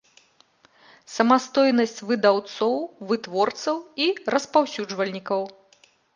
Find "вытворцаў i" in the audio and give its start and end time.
3.13-4.09